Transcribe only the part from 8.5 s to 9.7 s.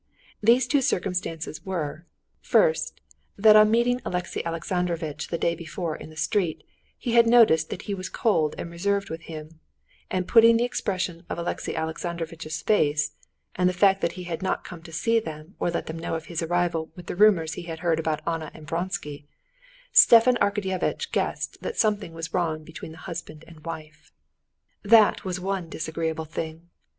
and reserved with him,